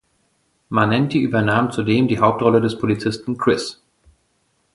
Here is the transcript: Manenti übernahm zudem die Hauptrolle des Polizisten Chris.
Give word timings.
Manenti 0.69 1.19
übernahm 1.19 1.69
zudem 1.71 2.07
die 2.07 2.17
Hauptrolle 2.17 2.59
des 2.59 2.75
Polizisten 2.79 3.37
Chris. 3.37 3.83